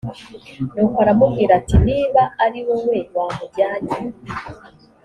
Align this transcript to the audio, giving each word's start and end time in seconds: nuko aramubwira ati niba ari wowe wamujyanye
nuko 0.73 0.97
aramubwira 1.03 1.51
ati 1.59 1.75
niba 1.87 2.21
ari 2.45 2.59
wowe 2.67 2.97
wamujyanye 3.15 3.97